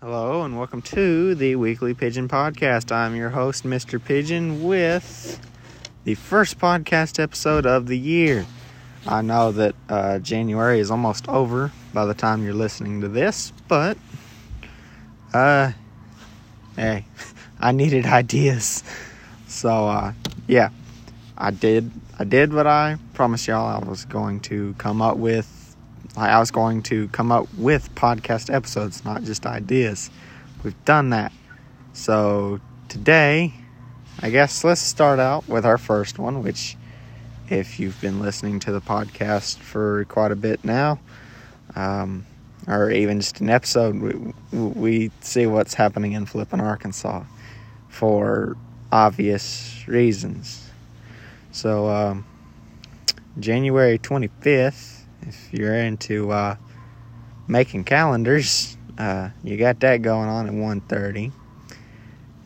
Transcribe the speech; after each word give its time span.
Hello 0.00 0.42
and 0.42 0.58
welcome 0.58 0.82
to 0.82 1.34
the 1.34 1.56
Weekly 1.56 1.94
Pigeon 1.94 2.28
Podcast. 2.28 2.92
I'm 2.92 3.16
your 3.16 3.30
host, 3.30 3.64
Mr. 3.64 4.02
Pigeon, 4.04 4.62
with 4.62 5.40
the 6.04 6.14
first 6.14 6.58
podcast 6.58 7.22
episode 7.22 7.64
of 7.64 7.86
the 7.86 7.96
year. 7.96 8.44
I 9.06 9.22
know 9.22 9.52
that 9.52 9.74
uh, 9.88 10.18
January 10.18 10.78
is 10.80 10.90
almost 10.90 11.26
over 11.28 11.72
by 11.94 12.04
the 12.04 12.12
time 12.12 12.44
you're 12.44 12.52
listening 12.52 13.00
to 13.00 13.08
this, 13.08 13.52
but 13.66 13.96
uh, 15.32 15.72
hey, 16.76 17.06
I 17.60 17.72
needed 17.72 18.04
ideas, 18.04 18.84
so 19.46 19.86
uh, 19.88 20.12
yeah, 20.46 20.68
I 21.38 21.50
did. 21.50 21.90
I 22.18 22.24
did 22.24 22.52
what 22.52 22.66
I 22.66 22.98
promised 23.14 23.48
y'all 23.48 23.66
I 23.66 23.78
was 23.88 24.04
going 24.04 24.40
to 24.40 24.74
come 24.76 25.00
up 25.00 25.16
with 25.16 25.53
I 26.16 26.38
was 26.38 26.52
going 26.52 26.82
to 26.84 27.08
come 27.08 27.32
up 27.32 27.52
with 27.54 27.92
podcast 27.96 28.52
episodes, 28.52 29.04
not 29.04 29.24
just 29.24 29.46
ideas. 29.46 30.10
We've 30.62 30.84
done 30.84 31.10
that. 31.10 31.32
So 31.92 32.60
today, 32.88 33.52
I 34.20 34.30
guess 34.30 34.62
let's 34.62 34.80
start 34.80 35.18
out 35.18 35.48
with 35.48 35.66
our 35.66 35.76
first 35.76 36.20
one, 36.20 36.42
which, 36.44 36.76
if 37.50 37.80
you've 37.80 38.00
been 38.00 38.20
listening 38.20 38.60
to 38.60 38.72
the 38.72 38.80
podcast 38.80 39.58
for 39.58 40.04
quite 40.04 40.30
a 40.30 40.36
bit 40.36 40.64
now, 40.64 41.00
um, 41.74 42.24
or 42.68 42.92
even 42.92 43.20
just 43.20 43.40
an 43.40 43.50
episode, 43.50 43.96
we, 43.96 44.34
we 44.52 45.10
see 45.20 45.46
what's 45.46 45.74
happening 45.74 46.12
in 46.12 46.26
Flippin, 46.26 46.60
Arkansas 46.60 47.24
for 47.88 48.56
obvious 48.92 49.82
reasons. 49.88 50.70
So, 51.50 51.88
um, 51.88 52.24
January 53.40 53.98
25th, 53.98 54.93
if 55.26 55.52
you're 55.52 55.74
into 55.74 56.30
uh, 56.30 56.56
making 57.48 57.84
calendars, 57.84 58.76
uh, 58.98 59.30
you 59.42 59.56
got 59.56 59.80
that 59.80 60.02
going 60.02 60.28
on 60.28 60.46
at 60.46 60.52
1.30. 60.52 61.32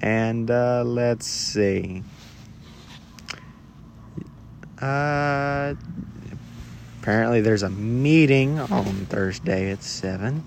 And 0.01 0.51
uh, 0.51 0.85
let's 0.85 1.27
see. 1.27 2.03
Uh, 4.81 5.75
apparently, 7.01 7.41
there's 7.41 7.65
a 7.65 7.71
meeting 7.71 8.59
on 8.61 8.85
Thursday 9.07 9.73
at 9.73 9.83
7. 9.83 10.45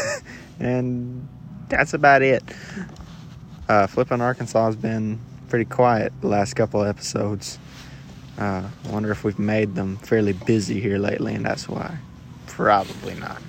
and 0.60 1.28
that's 1.68 1.92
about 1.92 2.22
it. 2.22 2.42
Uh, 3.68 3.86
Flippin 3.86 4.22
Arkansas 4.22 4.64
has 4.64 4.76
been 4.76 5.20
pretty 5.50 5.66
quiet 5.66 6.12
the 6.22 6.28
last 6.28 6.54
couple 6.54 6.82
episodes. 6.82 7.58
Uh, 8.38 8.68
I 8.84 8.90
wonder 8.90 9.10
if 9.10 9.24
we've 9.24 9.38
made 9.38 9.74
them 9.74 9.96
fairly 9.96 10.32
busy 10.32 10.80
here 10.80 10.98
lately, 10.98 11.34
and 11.34 11.44
that's 11.44 11.68
why. 11.68 11.98
Probably 12.46 13.14
not. 13.14 13.42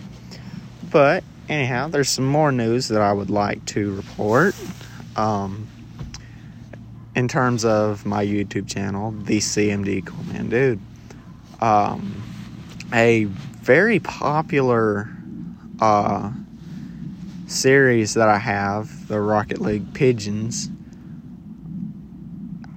But 0.89 1.23
anyhow, 1.47 1.89
there's 1.89 2.09
some 2.09 2.25
more 2.25 2.51
news 2.51 2.87
that 2.87 3.01
I 3.01 3.13
would 3.13 3.29
like 3.29 3.63
to 3.67 3.93
report. 3.93 4.55
Um, 5.15 5.67
in 7.15 7.27
terms 7.27 7.65
of 7.65 8.05
my 8.05 8.25
YouTube 8.25 8.67
channel, 8.67 9.11
the 9.11 9.37
CMD 9.37 10.05
Cool 10.05 10.23
Man 10.25 10.49
Dude, 10.49 10.79
um, 11.59 12.23
a 12.91 13.25
very 13.25 13.99
popular 13.99 15.09
uh, 15.79 16.31
series 17.47 18.15
that 18.15 18.29
I 18.29 18.37
have, 18.37 19.07
the 19.07 19.19
Rocket 19.19 19.59
League 19.61 19.93
Pigeons 19.93 20.69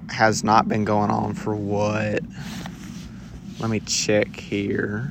has 0.09 0.43
not 0.43 0.67
been 0.67 0.85
going 0.85 1.11
on 1.11 1.33
for 1.33 1.55
what? 1.55 2.21
Let 3.59 3.69
me 3.69 3.79
check 3.79 4.35
here. 4.35 5.09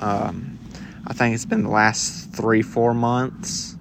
Um, 0.00 0.58
I 1.06 1.12
think 1.12 1.34
it's 1.34 1.44
been 1.44 1.64
the 1.64 1.70
last 1.70 2.32
three, 2.32 2.62
four 2.62 2.94
months. 2.94 3.76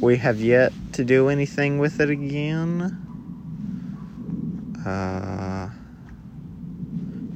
We 0.00 0.16
have 0.18 0.40
yet 0.40 0.72
to 0.92 1.04
do 1.04 1.28
anything 1.28 1.78
with 1.78 2.00
it 2.00 2.10
again. 2.10 3.00
Uh, 4.86 5.70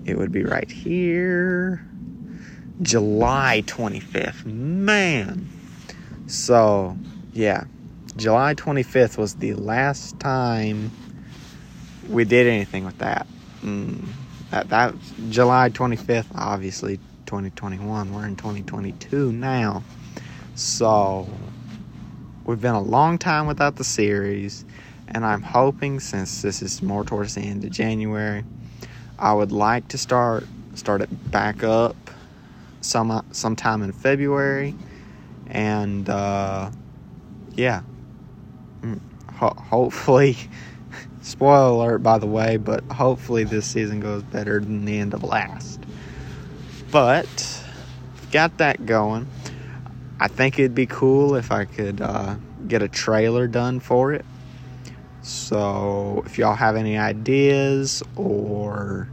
it 0.05 0.17
would 0.17 0.33
be 0.33 0.45
right 0.45 0.71
here. 0.71 1.85
July 2.83 3.63
25th. 3.67 4.45
Man. 4.45 5.49
So, 6.27 6.97
yeah. 7.33 7.65
July 8.17 8.55
25th 8.55 9.17
was 9.17 9.37
the 9.37 9.55
last 9.55 10.19
time 10.21 10.91
we 12.09 12.25
did 12.25 12.47
anything 12.47 12.85
with 12.85 12.99
that. 12.99 13.27
Mm, 13.63 14.07
that 14.51 14.69
that 14.71 14.95
July 15.29 15.71
25th, 15.71 16.27
obviously 16.35 16.99
2021. 17.27 18.13
We're 18.13 18.27
in 18.27 18.37
2022 18.37 19.33
now, 19.33 19.83
so 20.55 21.29
we've 22.45 22.61
been 22.61 22.75
a 22.75 22.83
long 22.83 23.19
time 23.19 23.47
without 23.47 23.77
the 23.77 23.85
series, 23.85 24.65
and 25.09 25.25
I'm 25.25 25.43
hoping 25.43 26.01
since 26.01 26.43
this 26.43 26.63
is 26.63 26.83
more 26.83 27.05
towards 27.05 27.35
the 27.35 27.43
end 27.43 27.65
of 27.65 27.71
January, 27.71 28.45
I 29.19 29.35
would 29.35 29.53
like 29.53 29.89
to 29.89 29.99
start 29.99 30.47
start 30.75 31.03
it 31.03 31.31
back 31.31 31.63
up 31.63 31.97
some 32.81 33.25
sometime 33.33 33.83
in 33.83 33.93
February, 33.93 34.75
and 35.49 36.09
uh, 36.09 36.71
yeah, 37.55 37.83
mm, 38.83 39.01
ho- 39.35 39.57
hopefully. 39.57 40.37
Spoiler 41.29 41.91
alert, 41.91 41.99
by 41.99 42.17
the 42.17 42.27
way, 42.27 42.57
but 42.57 42.83
hopefully 42.85 43.45
this 43.45 43.67
season 43.67 44.01
goes 44.01 44.23
better 44.23 44.61
than 44.61 44.87
the 44.87 44.99
end 44.99 45.13
of 45.13 45.23
last. 45.23 45.79
But, 46.91 47.63
got 48.33 48.57
that 48.57 48.87
going. 48.87 49.29
I 50.19 50.29
think 50.29 50.59
it'd 50.59 50.75
be 50.75 50.87
cool 50.87 51.35
if 51.35 51.53
I 51.53 51.67
could 51.67 52.01
uh, 52.01 52.37
get 52.67 52.81
a 52.81 52.89
trailer 52.89 53.47
done 53.47 53.79
for 53.79 54.15
it. 54.15 54.25
So, 55.21 56.23
if 56.25 56.39
y'all 56.39 56.55
have 56.55 56.77
any 56.77 56.97
ideas 56.97 58.03
or 58.17 59.07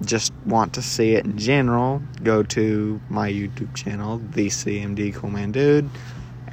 just 0.00 0.32
want 0.46 0.72
to 0.72 0.82
see 0.82 1.12
it 1.12 1.26
in 1.26 1.36
general, 1.36 2.00
go 2.22 2.42
to 2.42 3.02
my 3.10 3.30
YouTube 3.30 3.74
channel, 3.74 4.22
The 4.30 4.46
CMD 4.46 5.14
Cool 5.14 5.28
Man 5.28 5.52
Dude 5.52 5.90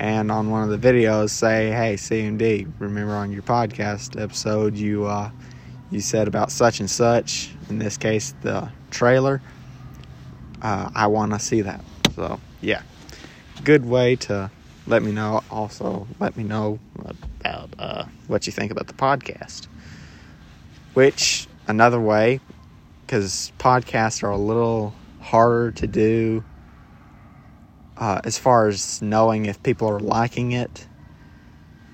and 0.03 0.29
on 0.29 0.49
one 0.49 0.69
of 0.69 0.81
the 0.81 0.87
videos 0.93 1.29
say, 1.29 1.71
"Hey, 1.71 1.95
CMD, 1.95 2.67
remember 2.77 3.13
on 3.13 3.31
your 3.31 3.41
podcast 3.41 4.21
episode 4.21 4.75
you 4.75 5.05
uh, 5.05 5.31
you 5.91 6.01
said 6.01 6.27
about 6.27 6.51
such 6.51 6.81
and 6.81 6.91
such. 6.91 7.55
In 7.69 7.79
this 7.79 7.95
case, 7.95 8.35
the 8.41 8.69
trailer. 8.91 9.41
Uh, 10.61 10.89
I 10.93 11.07
want 11.07 11.31
to 11.31 11.39
see 11.39 11.61
that. 11.61 11.85
So 12.15 12.41
yeah, 12.59 12.81
good 13.63 13.85
way 13.85 14.17
to 14.27 14.51
let 14.87 15.03
me 15.03 15.13
know. 15.13 15.41
Also, 15.49 16.05
let 16.19 16.35
me 16.35 16.43
know 16.43 16.79
about 16.99 17.69
uh, 17.79 18.05
what 18.27 18.45
you 18.45 18.51
think 18.51 18.73
about 18.73 18.87
the 18.87 18.93
podcast. 18.93 19.67
Which 20.95 21.47
another 21.65 22.01
way, 22.01 22.41
because 23.05 23.53
podcasts 23.57 24.21
are 24.21 24.31
a 24.31 24.37
little 24.37 24.93
harder 25.21 25.71
to 25.71 25.87
do 25.87 26.43
uh, 28.03 28.19
as 28.25 28.37
far 28.37 28.67
as 28.67 29.01
knowing 29.01 29.45
if 29.45 29.63
people 29.63 29.87
are 29.87 30.01
liking 30.01 30.51
it, 30.51 30.85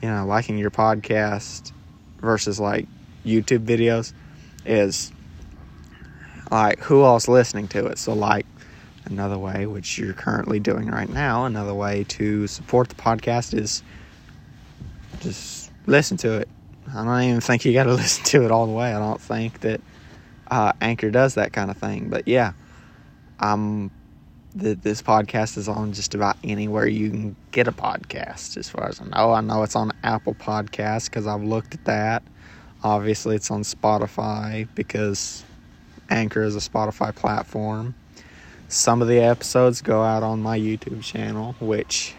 you 0.01 0.09
know, 0.09 0.25
liking 0.25 0.57
your 0.57 0.71
podcast 0.71 1.71
versus 2.19 2.59
like 2.59 2.87
YouTube 3.23 3.63
videos 3.63 4.11
is 4.65 5.11
like 6.49 6.79
who 6.79 7.03
else 7.03 7.27
listening 7.27 7.67
to 7.67 7.85
it. 7.85 7.99
So, 7.99 8.13
like, 8.13 8.47
another 9.05 9.37
way, 9.37 9.67
which 9.67 9.99
you're 9.99 10.13
currently 10.15 10.59
doing 10.59 10.87
right 10.87 11.07
now, 11.07 11.45
another 11.45 11.75
way 11.75 12.05
to 12.05 12.47
support 12.47 12.89
the 12.89 12.95
podcast 12.95 13.53
is 13.53 13.83
just 15.19 15.69
listen 15.85 16.17
to 16.17 16.39
it. 16.39 16.49
I 16.91 17.05
don't 17.05 17.21
even 17.21 17.41
think 17.41 17.65
you 17.65 17.73
got 17.73 17.83
to 17.83 17.93
listen 18.01 18.23
to 18.25 18.45
it 18.45 18.49
all 18.49 18.65
the 18.65 18.73
way. 18.73 18.95
I 18.95 18.97
don't 18.97 19.21
think 19.21 19.59
that 19.59 19.79
uh, 20.49 20.73
Anchor 20.81 21.11
does 21.11 21.35
that 21.35 21.53
kind 21.53 21.69
of 21.69 21.77
thing. 21.77 22.09
But 22.09 22.27
yeah, 22.27 22.53
I'm 23.39 23.91
that 24.55 24.81
this 24.81 25.01
podcast 25.01 25.57
is 25.57 25.67
on 25.67 25.93
just 25.93 26.15
about 26.15 26.37
anywhere 26.43 26.87
you 26.87 27.09
can 27.09 27.35
get 27.51 27.67
a 27.67 27.71
podcast, 27.71 28.57
as 28.57 28.69
far 28.69 28.87
as 28.87 28.99
I 28.99 29.05
know. 29.05 29.33
I 29.33 29.41
know 29.41 29.63
it's 29.63 29.75
on 29.75 29.91
Apple 30.03 30.33
Podcasts 30.33 31.05
because 31.05 31.27
I've 31.27 31.43
looked 31.43 31.75
at 31.75 31.85
that. 31.85 32.23
Obviously, 32.83 33.35
it's 33.35 33.51
on 33.51 33.61
Spotify 33.61 34.67
because 34.73 35.43
Anchor 36.09 36.41
is 36.41 36.55
a 36.55 36.59
Spotify 36.59 37.13
platform. 37.13 37.93
Some 38.67 39.01
of 39.01 39.07
the 39.07 39.19
episodes 39.19 39.81
go 39.81 40.01
out 40.01 40.23
on 40.23 40.41
my 40.41 40.57
YouTube 40.57 41.03
channel, 41.03 41.55
which 41.59 42.15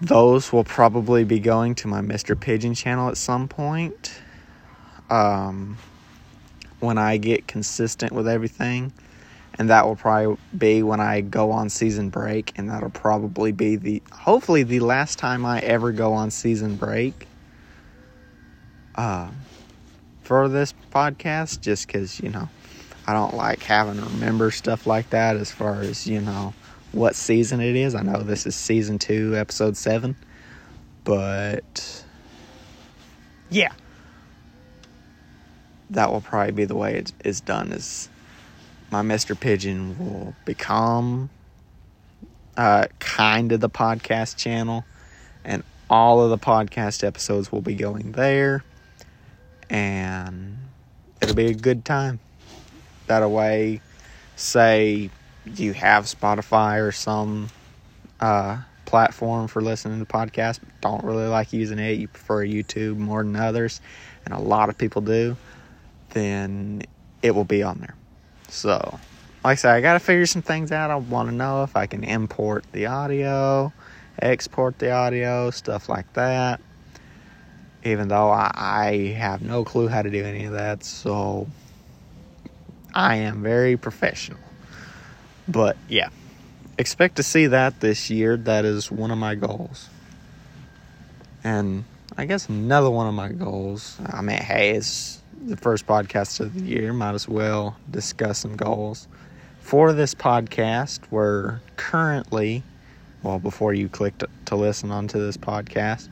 those 0.00 0.52
will 0.52 0.64
probably 0.64 1.24
be 1.24 1.38
going 1.40 1.74
to 1.76 1.88
my 1.88 2.00
Mr. 2.00 2.38
Pigeon 2.38 2.74
channel 2.74 3.08
at 3.08 3.16
some 3.16 3.48
point. 3.48 4.20
Um, 5.10 5.76
when 6.80 6.98
I 6.98 7.16
get 7.16 7.46
consistent 7.46 8.12
with 8.12 8.28
everything 8.28 8.92
and 9.58 9.70
that 9.70 9.86
will 9.86 9.96
probably 9.96 10.36
be 10.56 10.82
when 10.82 11.00
I 11.00 11.20
go 11.20 11.50
on 11.50 11.68
season 11.70 12.10
break, 12.10 12.52
and 12.56 12.68
that'll 12.68 12.90
probably 12.90 13.52
be 13.52 13.76
the 13.76 14.02
hopefully 14.12 14.62
the 14.62 14.80
last 14.80 15.18
time 15.18 15.46
I 15.46 15.60
ever 15.60 15.92
go 15.92 16.12
on 16.12 16.30
season 16.30 16.76
break. 16.76 17.26
Uh, 18.94 19.28
for 20.22 20.48
this 20.48 20.72
podcast, 20.92 21.60
just 21.60 21.86
because 21.86 22.20
you 22.20 22.30
know 22.30 22.48
I 23.06 23.12
don't 23.12 23.34
like 23.34 23.62
having 23.62 23.96
to 23.96 24.08
remember 24.08 24.50
stuff 24.50 24.86
like 24.86 25.10
that. 25.10 25.36
As 25.36 25.50
far 25.50 25.82
as 25.82 26.06
you 26.06 26.20
know, 26.20 26.54
what 26.92 27.14
season 27.14 27.60
it 27.60 27.76
is. 27.76 27.94
I 27.94 28.02
know 28.02 28.22
this 28.22 28.46
is 28.46 28.56
season 28.56 28.98
two, 28.98 29.36
episode 29.36 29.76
seven, 29.76 30.16
but 31.04 32.04
yeah, 33.50 33.72
that 35.90 36.10
will 36.10 36.20
probably 36.20 36.52
be 36.52 36.64
the 36.64 36.76
way 36.76 36.94
it 36.94 37.12
is 37.24 37.40
done. 37.40 37.72
Is 37.72 38.08
my 38.94 39.02
Mr. 39.02 39.38
Pigeon 39.38 39.98
will 39.98 40.36
become 40.44 41.28
uh, 42.56 42.86
kind 43.00 43.50
of 43.50 43.58
the 43.58 43.68
podcast 43.68 44.36
channel, 44.36 44.84
and 45.44 45.64
all 45.90 46.22
of 46.22 46.30
the 46.30 46.38
podcast 46.38 47.02
episodes 47.02 47.50
will 47.50 47.60
be 47.60 47.74
going 47.74 48.12
there, 48.12 48.62
and 49.68 50.58
it'll 51.20 51.34
be 51.34 51.46
a 51.46 51.54
good 51.54 51.84
time. 51.84 52.20
That 53.08 53.28
way, 53.28 53.80
say 54.36 55.10
you 55.44 55.72
have 55.72 56.04
Spotify 56.04 56.80
or 56.80 56.92
some 56.92 57.48
uh, 58.20 58.58
platform 58.84 59.48
for 59.48 59.60
listening 59.60 59.98
to 59.98 60.06
podcasts, 60.06 60.60
don't 60.80 61.02
really 61.02 61.26
like 61.26 61.52
using 61.52 61.80
it, 61.80 61.98
you 61.98 62.06
prefer 62.06 62.46
YouTube 62.46 62.96
more 62.96 63.24
than 63.24 63.34
others, 63.34 63.80
and 64.24 64.32
a 64.32 64.38
lot 64.38 64.68
of 64.68 64.78
people 64.78 65.02
do, 65.02 65.36
then 66.10 66.82
it 67.22 67.32
will 67.32 67.42
be 67.42 67.64
on 67.64 67.78
there. 67.80 67.96
So, 68.48 68.98
like 69.44 69.52
I 69.52 69.54
said, 69.56 69.74
I 69.74 69.80
got 69.80 69.94
to 69.94 70.00
figure 70.00 70.26
some 70.26 70.42
things 70.42 70.72
out. 70.72 70.90
I 70.90 70.96
want 70.96 71.28
to 71.28 71.34
know 71.34 71.64
if 71.64 71.76
I 71.76 71.86
can 71.86 72.04
import 72.04 72.64
the 72.72 72.86
audio, 72.86 73.72
export 74.20 74.78
the 74.78 74.90
audio, 74.90 75.50
stuff 75.50 75.88
like 75.88 76.12
that. 76.14 76.60
Even 77.84 78.08
though 78.08 78.30
I, 78.30 78.50
I 78.54 78.96
have 79.18 79.42
no 79.42 79.64
clue 79.64 79.88
how 79.88 80.02
to 80.02 80.10
do 80.10 80.24
any 80.24 80.46
of 80.46 80.52
that, 80.52 80.82
so 80.84 81.46
I 82.94 83.16
am 83.16 83.42
very 83.42 83.76
professional. 83.76 84.38
But 85.46 85.76
yeah, 85.88 86.08
expect 86.78 87.16
to 87.16 87.22
see 87.22 87.48
that 87.48 87.80
this 87.80 88.08
year. 88.08 88.36
That 88.36 88.64
is 88.64 88.90
one 88.90 89.10
of 89.10 89.18
my 89.18 89.34
goals. 89.34 89.88
And 91.42 91.84
I 92.16 92.24
guess 92.24 92.48
another 92.48 92.90
one 92.90 93.06
of 93.06 93.14
my 93.14 93.28
goals, 93.28 93.98
I 94.06 94.22
mean, 94.22 94.38
hey, 94.38 94.70
it's 94.70 95.20
the 95.46 95.56
first 95.56 95.86
podcast 95.86 96.40
of 96.40 96.54
the 96.54 96.62
year. 96.62 96.92
Might 96.92 97.14
as 97.14 97.28
well 97.28 97.76
discuss 97.90 98.38
some 98.38 98.56
goals. 98.56 99.08
For 99.60 99.92
this 99.92 100.14
podcast, 100.14 101.00
we're 101.10 101.60
currently, 101.76 102.62
well, 103.22 103.38
before 103.38 103.74
you 103.74 103.88
clicked 103.88 104.24
to 104.46 104.56
listen 104.56 104.90
onto 104.90 105.18
this 105.18 105.36
podcast, 105.36 106.08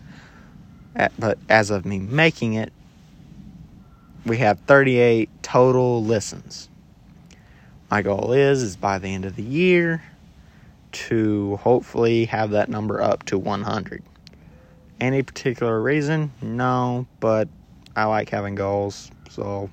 but 1.19 1.39
as 1.49 1.71
of 1.71 1.85
me 1.85 1.99
making 1.99 2.55
it, 2.55 2.73
we 4.25 4.39
have 4.39 4.61
38 4.61 5.29
total 5.43 6.03
listens 6.03 6.69
my 7.93 8.01
goal 8.01 8.33
is 8.33 8.63
is 8.63 8.75
by 8.75 8.99
the 8.99 9.09
end 9.09 9.27
of 9.27 9.37
the 9.37 9.43
year 9.43 10.03
to 10.93 11.57
hopefully 11.57 12.25
have 12.25 12.53
that 12.53 12.71
number 12.71 13.03
up 13.03 13.23
to 13.25 13.39
100 13.39 14.03
any 14.99 15.23
particular 15.23 15.79
reason 15.79 16.33
no 16.41 17.07
but 17.21 17.49
i 17.95 18.05
like 18.07 18.31
having 18.31 18.55
goals 18.55 19.11
so 19.35 19.71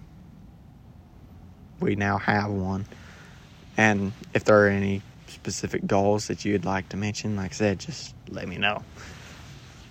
we 1.80 1.96
now 1.96 2.18
have 2.18 2.50
one. 2.50 2.86
And 3.78 4.14
if 4.34 4.44
there 4.44 4.66
are 4.66 4.70
any 4.70 5.02
specific 5.28 5.86
goals 5.86 6.28
that 6.28 6.44
you'd 6.44 6.66
like 6.66 6.90
to 6.90 6.98
mention 6.98 7.36
like 7.36 7.52
i 7.52 7.54
said 7.54 7.80
just 7.80 8.16
let 8.30 8.48
me 8.48 8.58
know. 8.58 8.84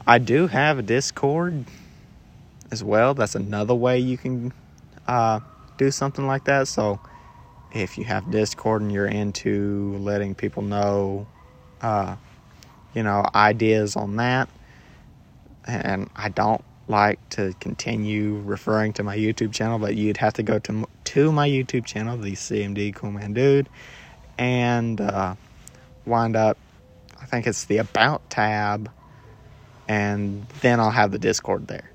I 0.06 0.18
do 0.18 0.46
have 0.46 0.78
a 0.78 0.82
discord 0.82 1.64
as 2.70 2.82
well. 2.82 3.14
That's 3.14 3.34
another 3.34 3.74
way 3.74 3.98
you 3.98 4.18
can 4.18 4.52
uh, 5.06 5.40
do 5.76 5.90
something 5.90 6.26
like 6.26 6.44
that. 6.44 6.68
So 6.68 6.98
if 7.72 7.98
you 7.98 8.04
have 8.04 8.30
Discord 8.30 8.82
and 8.82 8.92
you're 8.92 9.06
into 9.06 9.96
letting 9.98 10.34
people 10.34 10.62
know, 10.62 11.26
uh, 11.80 12.16
you 12.94 13.02
know, 13.02 13.24
ideas 13.34 13.96
on 13.96 14.16
that. 14.16 14.48
And 15.66 16.08
I 16.16 16.30
don't 16.30 16.64
like 16.88 17.26
to 17.30 17.54
continue 17.60 18.40
referring 18.44 18.92
to 18.94 19.02
my 19.02 19.16
YouTube 19.16 19.52
channel, 19.52 19.78
but 19.78 19.94
you'd 19.96 20.16
have 20.18 20.34
to 20.34 20.42
go 20.42 20.58
to 20.60 20.86
to 21.04 21.32
my 21.32 21.48
YouTube 21.48 21.84
channel, 21.84 22.16
the 22.16 22.32
CMD 22.32 22.94
Cool 22.94 23.12
Man 23.12 23.32
Dude, 23.32 23.68
and 24.36 25.00
uh, 25.00 25.34
wind 26.06 26.36
up. 26.36 26.58
I 27.20 27.26
think 27.26 27.46
it's 27.46 27.64
the 27.64 27.78
About 27.78 28.28
tab, 28.30 28.90
and 29.86 30.46
then 30.60 30.80
I'll 30.80 30.90
have 30.90 31.10
the 31.10 31.18
Discord 31.18 31.66
there, 31.66 31.90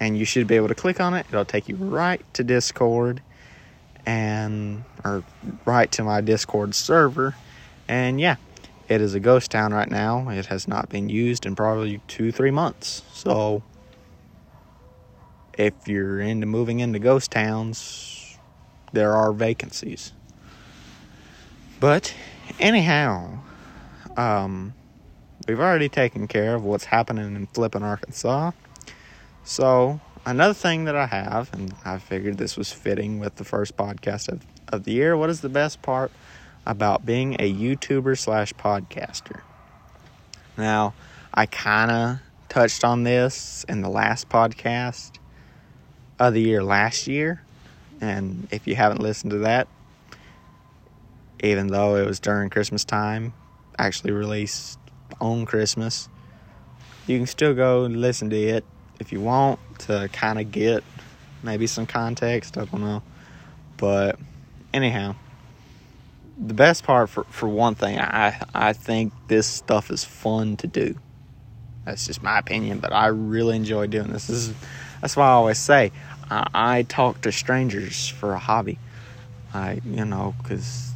and 0.00 0.16
you 0.16 0.24
should 0.24 0.46
be 0.46 0.56
able 0.56 0.68
to 0.68 0.74
click 0.74 1.00
on 1.00 1.14
it. 1.14 1.26
It'll 1.28 1.44
take 1.44 1.68
you 1.68 1.76
right 1.76 2.22
to 2.34 2.44
Discord 2.44 3.20
and 4.06 4.84
or 5.04 5.22
right 5.64 5.90
to 5.92 6.04
my 6.04 6.20
Discord 6.20 6.74
server. 6.74 7.34
And 7.88 8.20
yeah, 8.20 8.36
it 8.88 9.00
is 9.00 9.14
a 9.14 9.20
ghost 9.20 9.50
town 9.50 9.72
right 9.72 9.90
now. 9.90 10.28
It 10.28 10.46
has 10.46 10.68
not 10.68 10.88
been 10.88 11.08
used 11.08 11.46
in 11.46 11.54
probably 11.54 12.00
two, 12.08 12.32
three 12.32 12.50
months. 12.50 13.02
So 13.12 13.62
if 15.58 15.86
you're 15.86 16.20
into 16.20 16.46
moving 16.46 16.80
into 16.80 16.98
ghost 16.98 17.30
towns, 17.30 18.38
there 18.92 19.14
are 19.14 19.32
vacancies. 19.32 20.12
But 21.80 22.14
anyhow, 22.58 23.40
um, 24.16 24.74
we've 25.46 25.60
already 25.60 25.88
taken 25.88 26.28
care 26.28 26.54
of 26.54 26.64
what's 26.64 26.86
happening 26.86 27.36
in 27.36 27.46
Flippin, 27.48 27.82
Arkansas. 27.82 28.52
So 29.44 30.00
another 30.24 30.54
thing 30.54 30.84
that 30.84 30.96
I 30.96 31.06
have, 31.06 31.52
and 31.52 31.74
I 31.84 31.98
figured 31.98 32.38
this 32.38 32.56
was 32.56 32.72
fitting 32.72 33.18
with 33.18 33.36
the 33.36 33.44
first 33.44 33.76
podcast 33.76 34.28
of, 34.28 34.44
of 34.68 34.84
the 34.84 34.92
year. 34.92 35.16
What 35.16 35.30
is 35.30 35.40
the 35.40 35.48
best 35.48 35.82
part 35.82 36.10
about 36.66 37.04
being 37.04 37.34
a 37.34 37.52
YouTuber 37.52 38.18
slash 38.18 38.54
podcaster? 38.54 39.40
Now, 40.56 40.94
I 41.32 41.46
kind 41.46 41.90
of 41.90 42.18
touched 42.48 42.84
on 42.84 43.02
this 43.02 43.64
in 43.68 43.82
the 43.82 43.88
last 43.88 44.28
podcast 44.28 45.18
of 46.28 46.34
the 46.34 46.40
year 46.40 46.62
last 46.62 47.06
year. 47.06 47.42
And 48.00 48.48
if 48.50 48.66
you 48.66 48.74
haven't 48.74 49.00
listened 49.00 49.30
to 49.32 49.38
that, 49.38 49.68
even 51.40 51.68
though 51.68 51.96
it 51.96 52.06
was 52.06 52.20
during 52.20 52.50
Christmas 52.50 52.84
time, 52.84 53.34
actually 53.78 54.12
released 54.12 54.78
on 55.20 55.44
Christmas, 55.44 56.08
you 57.06 57.18
can 57.18 57.26
still 57.26 57.54
go 57.54 57.82
listen 57.82 58.30
to 58.30 58.36
it 58.36 58.64
if 59.00 59.12
you 59.12 59.20
want 59.20 59.60
to 59.80 60.08
kind 60.12 60.38
of 60.38 60.50
get 60.50 60.82
maybe 61.42 61.66
some 61.66 61.86
context. 61.86 62.56
I 62.56 62.64
don't 62.64 62.80
know. 62.80 63.02
But 63.76 64.18
anyhow, 64.72 65.16
the 66.38 66.54
best 66.54 66.84
part 66.84 67.10
for, 67.10 67.24
for 67.24 67.48
one 67.48 67.74
thing, 67.74 67.98
I, 67.98 68.40
I 68.54 68.72
think 68.72 69.12
this 69.28 69.46
stuff 69.46 69.90
is 69.90 70.04
fun 70.04 70.56
to 70.58 70.66
do. 70.66 70.96
That's 71.84 72.06
just 72.06 72.22
my 72.22 72.38
opinion, 72.38 72.78
but 72.78 72.92
I 72.92 73.08
really 73.08 73.56
enjoy 73.56 73.86
doing 73.88 74.10
this. 74.10 74.28
this 74.28 74.48
is, 74.48 74.54
that's 75.00 75.16
why 75.16 75.26
I 75.26 75.32
always 75.32 75.58
say 75.58 75.92
I, 76.30 76.48
I 76.54 76.82
talk 76.82 77.22
to 77.22 77.32
strangers 77.32 78.08
for 78.08 78.32
a 78.34 78.38
hobby. 78.38 78.78
I, 79.52 79.80
you 79.84 80.04
know, 80.04 80.34
because 80.42 80.90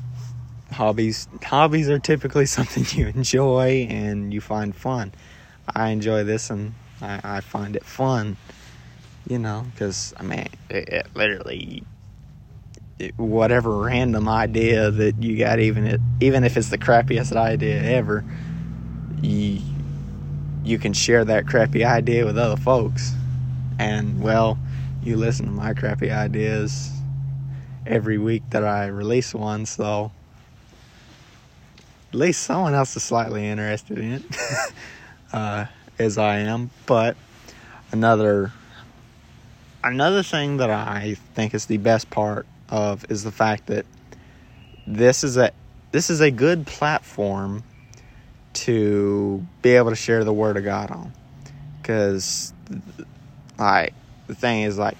hobbies 0.72 1.28
hobbies 1.42 1.88
are 1.88 1.98
typically 1.98 2.46
something 2.58 2.84
you 2.98 3.08
enjoy 3.08 3.86
and 3.88 4.32
you 4.32 4.40
find 4.40 4.74
fun. 4.74 5.12
I 5.74 5.90
enjoy 5.90 6.24
this 6.24 6.50
and 6.50 6.74
I, 7.00 7.20
I 7.22 7.40
find 7.40 7.76
it 7.76 7.84
fun, 7.84 8.36
you 9.28 9.38
know, 9.38 9.66
because 9.72 10.14
I 10.16 10.22
mean, 10.22 10.48
it, 10.68 10.88
it 10.88 11.06
literally, 11.14 11.82
it, 12.98 13.16
whatever 13.18 13.78
random 13.78 14.28
idea 14.28 14.90
that 14.90 15.22
you 15.22 15.38
got, 15.38 15.58
even 15.60 15.86
it, 15.86 16.00
even 16.20 16.44
if 16.44 16.56
it's 16.56 16.70
the 16.70 16.78
crappiest 16.78 17.36
idea 17.36 17.82
ever, 17.82 18.24
you 19.22 19.60
you 20.64 20.78
can 20.78 20.92
share 20.92 21.24
that 21.24 21.46
crappy 21.46 21.84
idea 21.84 22.24
with 22.26 22.36
other 22.36 22.56
folks, 22.60 23.14
and 23.78 24.20
well, 24.20 24.58
you 25.08 25.16
listen 25.16 25.46
to 25.46 25.52
my 25.52 25.74
crappy 25.74 26.10
ideas 26.10 26.92
every 27.86 28.18
week 28.18 28.42
that 28.50 28.64
I 28.64 28.86
release 28.86 29.34
one, 29.34 29.66
so 29.66 30.12
at 32.10 32.14
least 32.14 32.42
someone 32.42 32.74
else 32.74 32.94
is 32.96 33.02
slightly 33.02 33.46
interested 33.46 33.98
in 33.98 34.12
it. 34.12 34.22
uh, 35.32 35.66
as 35.98 36.18
I 36.18 36.38
am. 36.38 36.70
But 36.86 37.16
another 37.92 38.52
another 39.82 40.22
thing 40.22 40.58
that 40.58 40.70
I 40.70 41.16
think 41.34 41.54
is 41.54 41.66
the 41.66 41.78
best 41.78 42.10
part 42.10 42.46
of 42.68 43.04
is 43.10 43.24
the 43.24 43.32
fact 43.32 43.66
that 43.66 43.86
this 44.86 45.24
is 45.24 45.36
a 45.36 45.52
this 45.90 46.10
is 46.10 46.20
a 46.20 46.30
good 46.30 46.66
platform 46.66 47.64
to 48.52 49.46
be 49.62 49.70
able 49.70 49.90
to 49.90 49.96
share 49.96 50.24
the 50.24 50.32
word 50.32 50.56
of 50.56 50.64
God 50.64 50.90
on. 50.90 51.12
Cuz 51.82 52.52
like 53.58 53.94
the 54.28 54.34
thing 54.34 54.62
is 54.62 54.78
like 54.78 54.96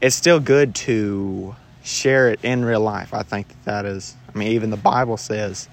it's 0.00 0.14
still 0.14 0.38
good 0.38 0.74
to 0.74 1.56
share 1.82 2.30
it 2.30 2.38
in 2.44 2.64
real 2.64 2.80
life. 2.80 3.12
I 3.12 3.22
think 3.22 3.48
that, 3.48 3.64
that 3.64 3.86
is 3.86 4.14
I 4.32 4.38
mean 4.38 4.48
even 4.52 4.70
the 4.70 4.76
Bible 4.76 5.16
says 5.16 5.68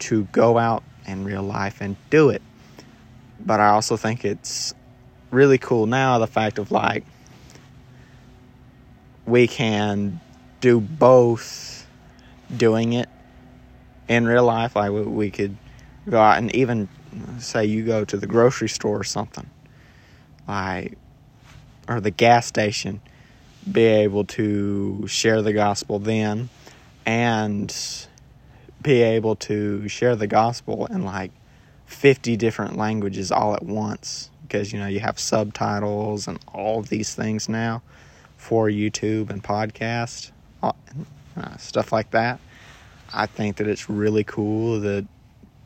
to 0.00 0.24
go 0.24 0.58
out 0.58 0.82
in 1.06 1.24
real 1.24 1.42
life 1.42 1.80
and 1.80 1.96
do 2.10 2.28
it. 2.28 2.42
But 3.40 3.60
I 3.60 3.68
also 3.68 3.96
think 3.96 4.24
it's 4.24 4.74
really 5.30 5.58
cool 5.58 5.86
now 5.86 6.18
the 6.18 6.26
fact 6.26 6.58
of 6.58 6.70
like 6.70 7.04
we 9.24 9.46
can 9.46 10.20
do 10.60 10.80
both 10.80 11.86
doing 12.56 12.92
it 12.92 13.08
in 14.08 14.26
real 14.26 14.44
life, 14.44 14.76
like 14.76 14.90
we, 14.90 15.02
we 15.02 15.30
could 15.30 15.56
go 16.08 16.20
out 16.20 16.38
and 16.38 16.54
even 16.54 16.88
say 17.38 17.64
you 17.64 17.84
go 17.84 18.04
to 18.04 18.16
the 18.16 18.26
grocery 18.26 18.68
store 18.68 18.98
or 18.98 19.04
something, 19.04 19.48
like 20.48 20.98
or 21.88 22.00
the 22.00 22.10
gas 22.10 22.46
station, 22.46 23.00
be 23.70 23.84
able 23.84 24.24
to 24.24 25.06
share 25.06 25.42
the 25.42 25.52
gospel 25.52 25.98
then, 25.98 26.48
and 27.06 27.74
be 28.82 29.02
able 29.02 29.36
to 29.36 29.88
share 29.88 30.16
the 30.16 30.26
gospel 30.26 30.86
in 30.86 31.04
like 31.04 31.30
50 31.86 32.36
different 32.36 32.76
languages 32.76 33.30
all 33.30 33.54
at 33.54 33.62
once 33.62 34.30
because 34.42 34.72
you 34.72 34.78
know 34.78 34.86
you 34.86 35.00
have 35.00 35.18
subtitles 35.18 36.26
and 36.26 36.38
all 36.52 36.80
of 36.80 36.88
these 36.88 37.14
things 37.14 37.48
now 37.48 37.82
for 38.36 38.68
YouTube 38.68 39.30
and 39.30 39.42
podcast 39.42 40.32
uh, 40.62 40.72
stuff 41.58 41.92
like 41.92 42.10
that. 42.10 42.40
I 43.14 43.26
think 43.26 43.56
that 43.56 43.66
it's 43.66 43.88
really 43.88 44.24
cool 44.24 44.80
that 44.80 45.06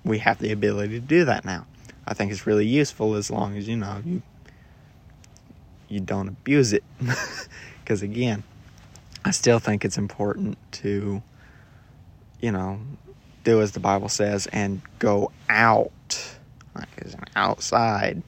we 0.05 0.19
have 0.19 0.39
the 0.39 0.53
ability 0.53 1.01
to 1.01 1.01
do 1.01 1.25
that 1.25 1.45
now. 1.45 1.67
I 2.07 2.15
think 2.15 2.31
it's 2.31 2.47
really 2.47 2.67
useful 2.67 3.15
as 3.15 3.31
long 3.31 3.57
as 3.57 3.67
you 3.67 3.77
know 3.77 4.03
you 4.05 4.23
you 5.89 6.01
don't 6.01 6.29
abuse 6.29 6.73
it. 6.73 6.85
Because 7.87 8.03
again, 8.03 8.43
I 9.25 9.31
still 9.31 9.61
think 9.61 9.85
it's 9.85 9.97
important 9.97 10.59
to 10.73 11.23
you 12.41 12.51
know 12.51 12.81
do 13.45 13.63
as 13.63 13.71
the 13.71 13.79
Bible 13.79 14.09
says 14.09 14.49
and 14.49 14.83
go 14.99 15.31
out, 15.49 15.93
like 16.75 16.89
as 17.05 17.15
an 17.15 17.27
outside, 17.37 18.25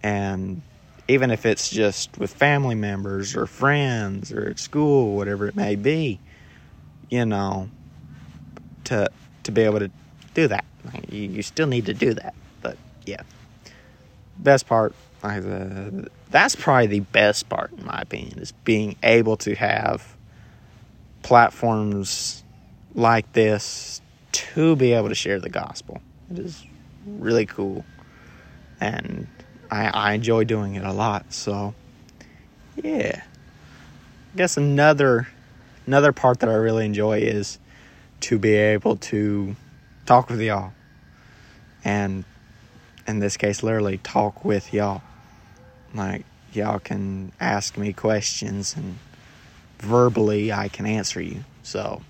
and 0.00 0.62
even 1.08 1.32
if 1.32 1.44
it's 1.44 1.68
just 1.68 2.16
with 2.18 2.32
family 2.32 2.76
members 2.76 3.34
or 3.34 3.46
friends 3.46 4.30
or 4.30 4.48
at 4.48 4.60
school, 4.60 5.16
whatever 5.16 5.48
it 5.48 5.56
may 5.56 5.74
be, 5.74 6.20
you 7.10 7.26
know, 7.26 7.68
to 8.84 9.10
to 9.42 9.50
be 9.50 9.62
able 9.62 9.80
to 9.80 9.90
do 10.34 10.46
that. 10.46 10.64
You, 11.10 11.22
you 11.22 11.42
still 11.42 11.66
need 11.66 11.86
to 11.86 11.94
do 11.94 12.14
that, 12.14 12.34
but 12.62 12.78
yeah, 13.06 13.22
best 14.38 14.68
part, 14.68 14.94
like 15.24 15.42
the, 15.42 16.08
that's 16.30 16.54
probably 16.54 16.86
the 16.86 17.00
best 17.00 17.48
part 17.48 17.72
in 17.72 17.84
my 17.84 18.00
opinion 18.00 18.38
is 18.38 18.52
being 18.64 18.96
able 19.02 19.36
to 19.38 19.54
have 19.54 20.16
platforms 21.22 22.42
like 22.94 23.32
this 23.32 24.00
to 24.32 24.76
be 24.76 24.92
able 24.92 25.08
to 25.08 25.14
share 25.14 25.40
the 25.40 25.48
gospel. 25.48 26.00
It 26.30 26.38
is 26.38 26.64
really 27.06 27.46
cool. 27.46 27.84
And 28.80 29.26
I, 29.70 29.88
I 29.88 30.12
enjoy 30.12 30.44
doing 30.44 30.74
it 30.74 30.84
a 30.84 30.92
lot. 30.92 31.32
So, 31.32 31.74
yeah. 32.76 33.22
I 34.32 34.36
guess 34.36 34.56
another 34.56 35.28
another 35.86 36.12
part 36.12 36.40
that 36.40 36.48
I 36.48 36.54
really 36.54 36.86
enjoy 36.86 37.18
is 37.18 37.58
to 38.20 38.38
be 38.38 38.52
able 38.52 38.96
to 38.96 39.56
talk 40.06 40.30
with 40.30 40.40
y'all. 40.40 40.72
And 41.84 42.24
in 43.08 43.18
this 43.18 43.36
case, 43.36 43.62
literally 43.62 43.98
talk 43.98 44.44
with 44.44 44.72
y'all. 44.72 45.02
Like, 45.94 46.24
y'all 46.52 46.78
can 46.78 47.32
ask 47.40 47.76
me 47.76 47.92
questions 47.92 48.76
and 48.76 48.98
verbally 49.78 50.52
I 50.52 50.68
can 50.68 50.86
answer 50.86 51.20
you. 51.20 51.44
So, 51.62 52.02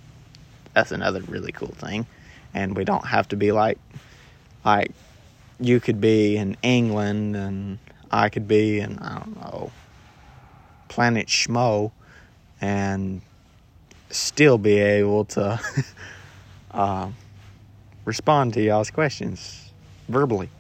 that's 0.75 0.93
another 0.93 1.21
really 1.23 1.53
cool 1.53 1.75
thing. 1.77 2.07
And 2.55 2.77
we 2.77 2.85
don't 2.85 3.07
have 3.07 3.29
to 3.29 3.37
be 3.37 3.53
like 3.53 3.79
like 4.65 4.93
you 5.59 5.81
could 5.81 6.01
be 6.01 6.37
in 6.37 6.57
England 6.63 7.37
and 7.37 7.79
I 8.11 8.29
could 8.29 8.49
be 8.49 8.81
in 8.81 8.99
I 8.99 9.19
don't 9.19 9.37
know 9.37 9.73
Planet 10.89 11.29
Schmo 11.29 11.93
and 12.61 13.23
still 14.11 14.59
be 14.59 14.79
able 14.79 15.25
to 15.25 15.61
uh, 16.73 17.09
respond 18.05 18.55
to 18.55 18.63
y'all's 18.63 18.91
questions 18.91 19.73
verbally. 20.09 20.51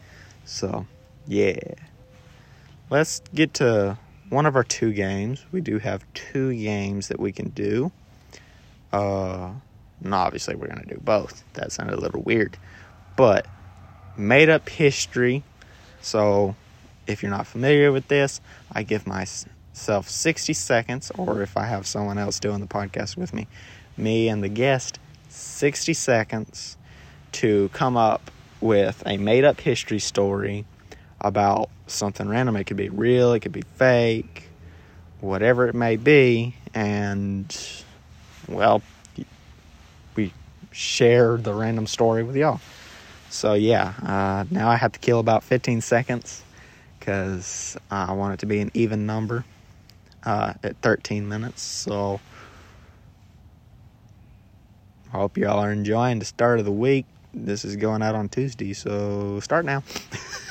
So, 0.44 0.86
yeah. 1.26 1.58
Let's 2.90 3.20
get 3.32 3.54
to 3.54 3.97
one 4.30 4.47
of 4.47 4.56
our 4.56 4.64
two 4.64 4.92
games. 4.92 5.47
We 5.52 5.61
do 5.61 5.78
have 5.78 6.04
two 6.12 6.52
games 6.52 7.06
that 7.06 7.20
we 7.20 7.30
can 7.30 7.50
do. 7.50 7.92
Uh, 8.92 9.52
and 10.02 10.12
obviously, 10.12 10.56
we're 10.56 10.66
going 10.66 10.80
to 10.80 10.94
do 10.94 11.00
both. 11.00 11.44
That 11.52 11.70
sounded 11.70 11.97
a 11.97 12.00
little 12.00 12.20
weird. 12.20 12.59
But 13.14 13.47
made 14.16 14.49
up 14.49 14.68
history. 14.68 15.44
So, 16.02 16.56
if 17.06 17.23
you're 17.23 17.30
not 17.30 17.47
familiar 17.47 17.92
with 17.92 18.09
this, 18.09 18.40
I 18.73 18.82
give 18.82 19.06
myself 19.06 20.09
60 20.09 20.52
seconds, 20.52 21.12
or 21.16 21.42
if 21.42 21.56
I 21.56 21.66
have 21.66 21.87
someone 21.87 22.18
else 22.18 22.40
doing 22.40 22.59
the 22.59 22.66
podcast 22.66 23.16
with 23.16 23.32
me, 23.32 23.47
me 23.97 24.28
and 24.28 24.42
the 24.42 24.49
guest, 24.49 24.99
60 25.28 25.94
seconds 25.94 26.76
to 27.32 27.68
come 27.68 27.97
up 27.97 28.32
with 28.61 29.04
a 29.06 29.16
made 29.16 29.44
up 29.44 29.61
history 29.61 30.00
story 30.00 30.64
about 31.20 31.70
something 31.86 32.28
random. 32.28 32.56
It 32.56 32.64
could 32.64 32.76
be 32.76 32.88
real, 32.88 33.32
it 33.32 33.40
could 33.40 33.52
be 33.52 33.62
fake, 33.76 34.48
whatever 35.20 35.68
it 35.68 35.74
may 35.74 35.96
be. 35.96 36.54
And, 36.74 37.56
well, 38.48 38.82
we 40.16 40.32
share 40.72 41.36
the 41.36 41.54
random 41.54 41.86
story 41.86 42.22
with 42.22 42.36
y'all. 42.36 42.60
So 43.28 43.54
yeah, 43.54 43.94
uh, 44.02 44.44
now 44.50 44.68
I 44.68 44.76
have 44.76 44.92
to 44.92 44.98
kill 44.98 45.20
about 45.20 45.44
15 45.44 45.80
seconds 45.80 46.42
because 46.98 47.76
I 47.90 48.12
want 48.12 48.34
it 48.34 48.40
to 48.40 48.46
be 48.46 48.60
an 48.60 48.70
even 48.74 49.06
number 49.06 49.44
uh, 50.24 50.54
at 50.62 50.76
13 50.78 51.28
minutes. 51.28 51.62
So 51.62 52.20
I 55.12 55.16
hope 55.16 55.36
y'all 55.36 55.58
are 55.58 55.72
enjoying 55.72 56.18
the 56.18 56.24
start 56.24 56.58
of 56.58 56.64
the 56.64 56.72
week. 56.72 57.06
This 57.32 57.64
is 57.64 57.76
going 57.76 58.02
out 58.02 58.14
on 58.14 58.28
Tuesday, 58.28 58.72
so 58.72 59.40
start 59.40 59.64
now. 59.64 59.82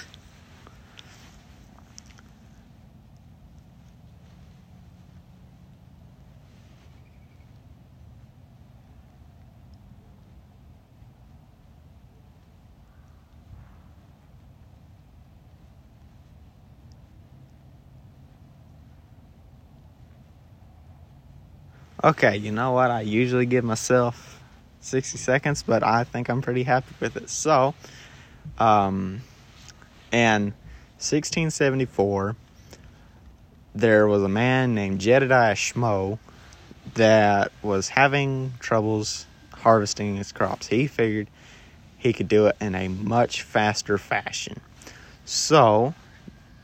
Okay, 22.10 22.38
you 22.38 22.52
know 22.52 22.72
what? 22.72 22.90
I 22.90 23.02
usually 23.02 23.46
give 23.46 23.64
myself 23.64 24.42
60 24.82 25.20
seconds, 25.20 25.62
but 25.62 25.84
I 25.84 26.04
think 26.04 26.28
I'm 26.28 26.42
pretty 26.42 26.64
happy 26.64 26.96
with 27.00 27.16
it. 27.16 27.30
So, 27.30 27.76
um, 28.58 29.22
in 30.12 30.56
1674, 30.98 32.36
there 33.76 34.08
was 34.08 34.24
a 34.24 34.28
man 34.28 34.74
named 34.74 35.00
Jedediah 35.00 35.54
Schmo 35.54 36.18
that 36.96 37.52
was 37.62 37.90
having 37.90 38.54
troubles 38.60 39.28
harvesting 39.54 40.16
his 40.16 40.32
crops. 40.32 40.66
He 40.66 40.88
figured 40.88 41.28
he 41.96 42.12
could 42.12 42.28
do 42.28 42.48
it 42.48 42.56
in 42.60 42.74
a 42.74 42.88
much 42.88 43.44
faster 43.44 44.00
fashion. 44.00 44.60
So, 45.26 45.94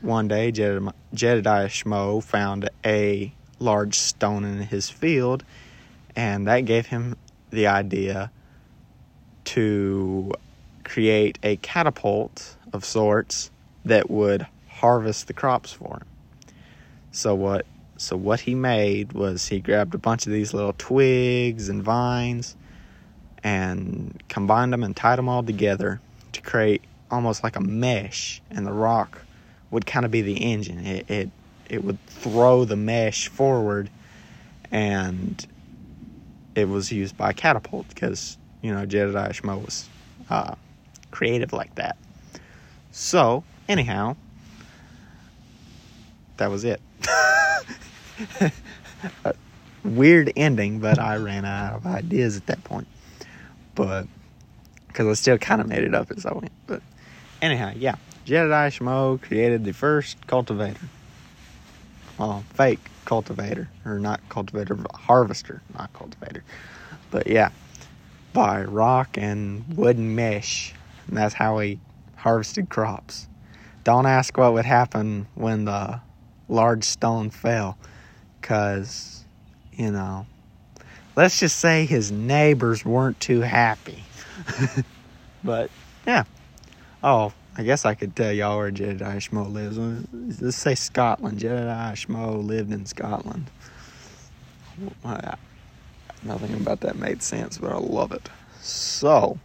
one 0.01 0.27
day, 0.27 0.49
Jedediah 0.49 1.67
Schmo 1.67 2.23
found 2.23 2.67
a 2.83 3.31
large 3.65 3.99
stone 3.99 4.45
in 4.45 4.59
his 4.59 4.89
field, 4.89 5.43
and 6.15 6.47
that 6.47 6.61
gave 6.61 6.85
him 6.85 7.17
the 7.49 7.67
idea 7.67 8.31
to 9.45 10.31
create 10.83 11.37
a 11.43 11.57
catapult 11.57 12.55
of 12.71 12.85
sorts 12.85 13.51
that 13.83 14.09
would 14.09 14.47
harvest 14.69 15.27
the 15.27 15.33
crops 15.33 15.71
for 15.71 15.95
him. 15.95 16.07
So 17.11 17.35
what 17.35 17.65
so 17.97 18.17
what 18.17 18.41
he 18.41 18.55
made 18.55 19.13
was 19.13 19.47
he 19.47 19.59
grabbed 19.59 19.95
a 19.95 19.97
bunch 19.97 20.25
of 20.25 20.33
these 20.33 20.53
little 20.53 20.75
twigs 20.77 21.69
and 21.69 21.81
vines 21.81 22.55
and 23.41 24.21
combined 24.27 24.73
them 24.73 24.83
and 24.83 24.95
tied 24.95 25.17
them 25.17 25.29
all 25.29 25.43
together 25.43 26.01
to 26.33 26.41
create 26.41 26.81
almost 27.09 27.43
like 27.43 27.55
a 27.55 27.61
mesh 27.61 28.41
and 28.51 28.67
the 28.67 28.73
rock 28.73 29.21
would 29.71 29.85
kind 29.85 30.05
of 30.05 30.11
be 30.11 30.21
the 30.21 30.37
engine. 30.37 30.85
It, 30.85 31.09
it 31.09 31.29
it 31.69 31.83
would 31.83 32.03
throw 32.07 32.65
the 32.65 32.75
mesh 32.75 33.27
forward 33.27 33.89
and 34.71 35.45
it 36.55 36.67
was 36.67 36.91
used 36.91 37.17
by 37.17 37.33
catapult 37.33 37.87
because 37.89 38.37
you 38.61 38.73
know 38.73 38.85
Jedediah 38.85 39.31
Schmo 39.31 39.63
was 39.63 39.89
uh, 40.29 40.55
creative 41.11 41.53
like 41.53 41.75
that. 41.75 41.97
So 42.91 43.43
anyhow, 43.67 44.15
that 46.37 46.49
was 46.49 46.63
it. 46.63 46.81
weird 49.83 50.31
ending, 50.35 50.79
but 50.79 50.97
I 50.97 51.17
ran 51.17 51.45
out 51.45 51.75
of 51.75 51.85
ideas 51.85 52.37
at 52.37 52.47
that 52.47 52.63
point. 52.63 52.87
But 53.75 54.07
because 54.87 55.07
I 55.07 55.13
still 55.13 55.37
kind 55.37 55.61
of 55.61 55.67
made 55.67 55.83
it 55.83 55.93
up 55.93 56.09
as 56.11 56.25
I 56.25 56.33
went. 56.33 56.51
But 56.67 56.81
anyhow, 57.41 57.73
yeah, 57.75 57.95
Jedediah 58.25 58.71
Schmo 58.71 59.21
created 59.21 59.65
the 59.65 59.73
first 59.73 60.25
cultivator 60.27 60.89
well, 62.17 62.43
fake 62.53 62.79
cultivator 63.05 63.69
or 63.85 63.99
not 63.99 64.21
cultivator, 64.29 64.75
but 64.75 64.93
harvester, 64.93 65.61
not 65.77 65.91
cultivator. 65.93 66.43
But 67.11 67.27
yeah, 67.27 67.49
by 68.33 68.63
rock 68.63 69.17
and 69.17 69.65
wooden 69.77 70.15
mesh. 70.15 70.73
And 71.07 71.17
that's 71.17 71.33
how 71.35 71.59
he 71.59 71.79
harvested 72.15 72.69
crops. 72.69 73.27
Don't 73.83 74.05
ask 74.05 74.37
what 74.37 74.53
would 74.53 74.65
happen 74.65 75.27
when 75.35 75.65
the 75.65 76.01
large 76.47 76.83
stone 76.83 77.29
fell, 77.29 77.77
because, 78.41 79.23
you 79.73 79.91
know, 79.91 80.25
let's 81.15 81.39
just 81.39 81.59
say 81.59 81.85
his 81.85 82.11
neighbors 82.11 82.83
weren't 82.83 83.19
too 83.19 83.41
happy. 83.41 84.03
but, 85.43 85.69
yeah. 86.07 86.23
Oh, 87.03 87.31
I 87.57 87.63
guess 87.63 87.85
I 87.85 87.93
could 87.93 88.15
tell 88.15 88.33
y'all 88.33 88.57
where 88.57 88.69
Jedediah 88.69 89.17
Schmo 89.17 89.51
lives. 89.51 89.77
Let's 90.41 90.57
say 90.57 90.75
Scotland. 90.75 91.39
Jedediah 91.39 91.93
Schmo 91.93 92.45
lived 92.45 92.73
in 92.73 92.85
Scotland. 92.85 93.49
Nothing 96.23 96.55
about 96.55 96.81
that 96.81 96.97
made 96.97 97.23
sense, 97.23 97.57
but 97.57 97.71
I 97.71 97.77
love 97.77 98.11
it. 98.11 98.29
So, 98.59 99.39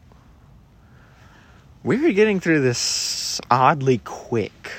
we're 1.84 2.12
getting 2.12 2.40
through 2.40 2.62
this 2.62 3.40
oddly 3.50 3.98
quick. 3.98 4.72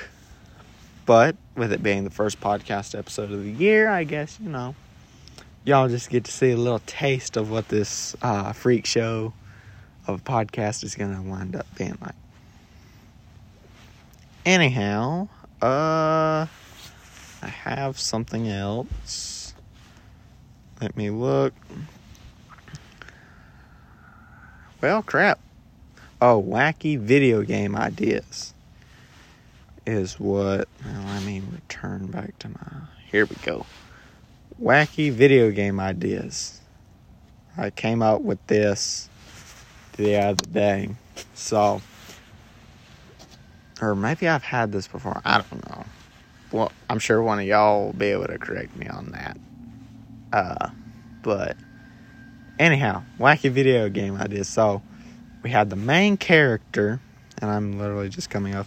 But 1.06 1.36
with 1.56 1.72
it 1.72 1.82
being 1.82 2.04
the 2.04 2.10
first 2.10 2.40
podcast 2.40 2.96
episode 2.96 3.32
of 3.32 3.42
the 3.42 3.50
year, 3.50 3.88
I 3.88 4.04
guess, 4.04 4.38
you 4.42 4.50
know, 4.50 4.74
y'all 5.64 5.88
just 5.88 6.10
get 6.10 6.24
to 6.24 6.32
see 6.32 6.50
a 6.50 6.56
little 6.56 6.82
taste 6.86 7.36
of 7.36 7.50
what 7.50 7.68
this 7.68 8.14
uh, 8.20 8.52
freak 8.52 8.84
show 8.84 9.32
of 10.06 10.22
podcast 10.24 10.84
is 10.84 10.94
going 10.94 11.14
to 11.14 11.22
wind 11.22 11.56
up 11.56 11.66
being 11.76 11.96
like. 12.00 12.14
Anyhow, 14.44 15.28
uh, 15.60 16.46
I 17.42 17.46
have 17.46 17.96
something 17.96 18.48
else. 18.48 19.54
Let 20.80 20.96
me 20.96 21.10
look. 21.10 21.54
Well, 24.80 25.02
crap. 25.02 25.38
Oh, 26.20 26.42
wacky 26.42 26.98
video 26.98 27.42
game 27.42 27.76
ideas 27.76 28.52
is 29.86 30.18
what. 30.18 30.68
Well, 30.84 31.04
let 31.06 31.22
me 31.22 31.40
return 31.52 32.08
back 32.08 32.36
to 32.40 32.48
my. 32.48 32.72
Here 33.12 33.26
we 33.26 33.36
go. 33.44 33.64
Wacky 34.60 35.12
video 35.12 35.52
game 35.52 35.78
ideas. 35.78 36.60
I 37.56 37.70
came 37.70 38.02
up 38.02 38.22
with 38.22 38.44
this 38.48 39.08
the 39.96 40.16
other 40.16 40.46
day. 40.50 40.90
So, 41.34 41.80
or 43.82 43.94
maybe 43.94 44.28
I've 44.28 44.44
had 44.44 44.72
this 44.72 44.86
before. 44.86 45.20
I 45.24 45.42
don't 45.50 45.68
know. 45.68 45.84
Well, 46.52 46.72
I'm 46.88 46.98
sure 46.98 47.22
one 47.22 47.40
of 47.40 47.44
y'all 47.44 47.86
will 47.86 47.92
be 47.92 48.06
able 48.06 48.26
to 48.26 48.38
correct 48.38 48.76
me 48.76 48.86
on 48.86 49.12
that. 49.12 49.36
Uh, 50.32 50.70
but 51.22 51.56
anyhow, 52.58 53.02
wacky 53.18 53.50
video 53.50 53.88
game 53.88 54.16
ideas. 54.16 54.48
So, 54.48 54.82
we 55.42 55.50
had 55.50 55.70
the 55.70 55.76
main 55.76 56.16
character, 56.16 57.00
and 57.40 57.50
I'm 57.50 57.78
literally 57.78 58.08
just 58.08 58.30
coming 58.30 58.54
up 58.54 58.66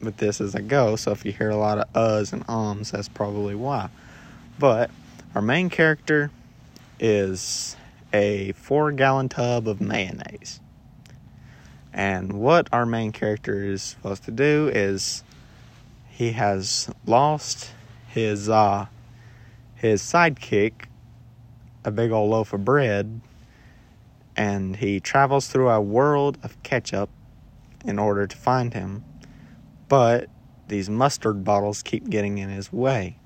with 0.00 0.16
this 0.16 0.40
as 0.40 0.54
I 0.54 0.60
go, 0.60 0.96
so 0.96 1.12
if 1.12 1.24
you 1.24 1.32
hear 1.32 1.50
a 1.50 1.56
lot 1.56 1.78
of 1.78 1.92
uhs 1.92 2.32
and 2.32 2.44
ums, 2.48 2.90
that's 2.90 3.08
probably 3.08 3.54
why. 3.54 3.90
But 4.58 4.90
our 5.34 5.42
main 5.42 5.70
character 5.70 6.30
is 6.98 7.76
a 8.12 8.52
four 8.52 8.92
gallon 8.92 9.28
tub 9.28 9.68
of 9.68 9.80
mayonnaise. 9.80 10.60
And 11.92 12.34
what 12.34 12.68
our 12.72 12.86
main 12.86 13.12
character 13.12 13.64
is 13.64 13.82
supposed 13.82 14.24
to 14.24 14.30
do 14.30 14.70
is 14.72 15.24
he 16.08 16.32
has 16.32 16.90
lost 17.06 17.72
his 18.08 18.48
uh 18.48 18.86
his 19.74 20.02
sidekick 20.02 20.86
a 21.84 21.90
big 21.90 22.10
old 22.10 22.30
loaf 22.30 22.52
of 22.52 22.64
bread 22.64 23.20
and 24.36 24.76
he 24.76 25.00
travels 25.00 25.48
through 25.48 25.68
a 25.68 25.80
world 25.80 26.38
of 26.42 26.62
ketchup 26.62 27.10
in 27.84 27.98
order 27.98 28.26
to 28.26 28.36
find 28.36 28.74
him. 28.74 29.04
But 29.88 30.28
these 30.68 30.88
mustard 30.88 31.44
bottles 31.44 31.82
keep 31.82 32.08
getting 32.08 32.38
in 32.38 32.48
his 32.48 32.72
way. 32.72 33.16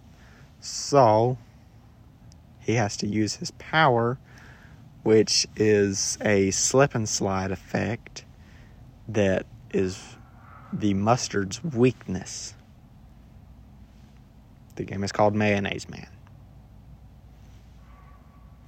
So 0.61 1.37
he 2.61 2.75
has 2.75 2.97
to 2.99 3.07
use 3.07 3.37
his 3.37 3.51
power, 3.53 4.19
which 5.03 5.47
is 5.57 6.17
a 6.23 6.51
slip 6.51 6.95
and 6.95 7.09
slide 7.09 7.51
effect 7.51 8.24
that 9.09 9.47
is 9.73 10.17
the 10.73 10.95
mustard's 10.95 11.63
weakness. 11.63 12.55
The 14.77 14.85
game 14.85 15.05
is 15.05 15.13
called 15.13 15.35
Mayonnaise 15.35 15.89
Man 15.89 16.09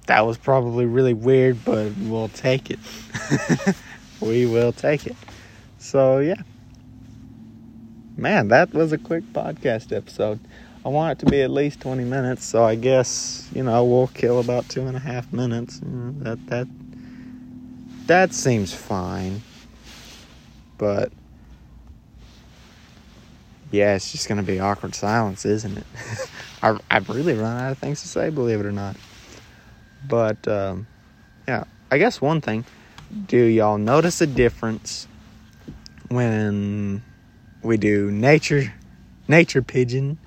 that 0.07 0.25
was 0.25 0.37
probably 0.37 0.85
really 0.85 1.13
weird, 1.13 1.63
but 1.63 1.91
we'll 1.97 2.29
take 2.29 2.71
it. 2.71 2.79
we 4.21 4.45
will 4.45 4.71
take 4.71 5.05
it. 5.05 5.15
So, 5.77 6.19
yeah. 6.19 6.41
Man, 8.15 8.47
that 8.47 8.73
was 8.73 8.91
a 8.91 8.97
quick 8.97 9.23
podcast 9.33 9.95
episode. 9.95 10.39
I 10.83 10.89
want 10.89 11.11
it 11.11 11.25
to 11.25 11.29
be 11.29 11.41
at 11.41 11.51
least 11.51 11.81
20 11.81 12.05
minutes, 12.05 12.45
so 12.45 12.63
I 12.63 12.75
guess, 12.75 13.47
you 13.53 13.63
know, 13.63 13.83
we'll 13.83 14.07
kill 14.07 14.39
about 14.39 14.67
two 14.69 14.87
and 14.87 14.95
a 14.95 14.99
half 14.99 15.31
minutes. 15.33 15.81
Mm, 15.81 16.23
that, 16.23 16.47
that, 16.47 16.67
that 18.07 18.33
seems 18.33 18.73
fine. 18.73 19.41
But, 20.77 21.11
yeah, 23.71 23.95
it's 23.95 24.11
just 24.11 24.27
going 24.27 24.37
to 24.37 24.43
be 24.43 24.59
awkward 24.59 24.95
silence, 24.95 25.45
isn't 25.45 25.77
it? 25.77 25.85
I, 26.61 26.77
I've 26.89 27.09
really 27.09 27.33
run 27.33 27.57
out 27.57 27.71
of 27.71 27.77
things 27.77 28.01
to 28.01 28.07
say, 28.07 28.29
believe 28.29 28.59
it 28.59 28.65
or 28.65 28.71
not. 28.71 28.95
But 30.07 30.47
um, 30.47 30.87
yeah, 31.47 31.65
I 31.91 31.97
guess 31.97 32.21
one 32.21 32.41
thing. 32.41 32.65
Do 33.27 33.37
y'all 33.37 33.77
notice 33.77 34.21
a 34.21 34.27
difference 34.27 35.07
when 36.09 37.01
we 37.61 37.77
do 37.77 38.11
nature 38.11 38.73
nature 39.27 39.61
pigeon 39.61 40.17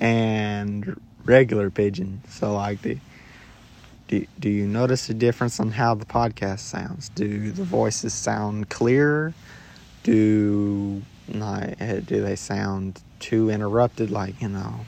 and 0.00 1.00
regular 1.24 1.70
pigeon? 1.70 2.22
So 2.28 2.54
like 2.54 2.82
the 2.82 2.98
do, 4.08 4.24
do 4.38 4.48
you 4.48 4.66
notice 4.66 5.08
a 5.10 5.14
difference 5.14 5.58
on 5.58 5.72
how 5.72 5.94
the 5.94 6.06
podcast 6.06 6.60
sounds? 6.60 7.08
Do 7.08 7.50
the 7.50 7.64
voices 7.64 8.14
sound 8.14 8.68
clearer? 8.68 9.34
Do 10.06 11.02
not, 11.26 11.74
eh, 11.80 11.98
do 11.98 12.22
they 12.22 12.36
sound 12.36 13.02
too 13.18 13.50
interrupted? 13.50 14.10
Like 14.10 14.40
you 14.40 14.48
know, 14.48 14.86